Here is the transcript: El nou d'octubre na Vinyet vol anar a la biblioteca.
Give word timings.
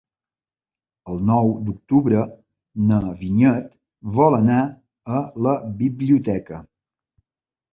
El 1.11 1.19
nou 1.29 1.51
d'octubre 1.67 2.23
na 2.93 2.97
Vinyet 3.19 3.67
vol 4.21 4.39
anar 4.39 4.59
a 5.19 5.23
la 5.49 5.55
biblioteca. 5.83 6.63